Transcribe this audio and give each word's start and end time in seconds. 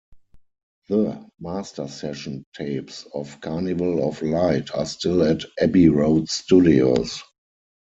The 0.89 1.29
master 1.39 1.87
session 1.87 2.43
tapes 2.57 3.05
of 3.13 3.39
"Carnival 3.39 4.07
of 4.09 4.23
Light" 4.23 4.73
are 4.73 4.87
still 4.87 5.21
at 5.21 5.43
Abbey 5.61 5.89
Road 5.89 6.27
Studios. 6.27 7.21